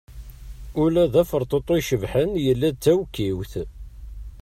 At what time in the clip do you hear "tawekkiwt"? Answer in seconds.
2.83-3.53